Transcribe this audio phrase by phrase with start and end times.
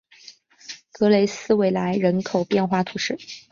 [0.91, 3.15] 格雷斯维莱人口变化图示